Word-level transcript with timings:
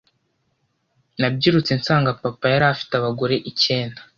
Nabyirutse 1.19 1.71
nsanga 1.79 2.17
Papa 2.21 2.45
yari 2.53 2.65
afite 2.73 2.93
abagore 2.95 3.35
icyenda 3.49 3.99